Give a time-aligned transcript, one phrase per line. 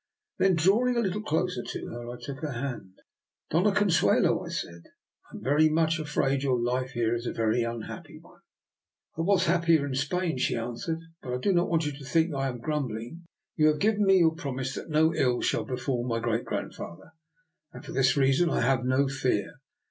[0.39, 2.97] Then, drawing a little closer to her, I took her hand:"
[3.51, 4.81] Doiia Consuelo," I said,"
[5.31, 8.39] I am very much afraid your life here is a very unhappy one."
[9.15, 9.21] DR.
[9.21, 9.21] NIKOLA'S EXPERIMENT.
[9.21, 12.03] 209" I was happier in Spain," she answered." But I do not want you to
[12.03, 15.65] think that I am grumbling; you have given me your promise that no ill shall
[15.65, 17.11] befall my great grandfather,
[17.71, 19.59] and for this reason I have no fear.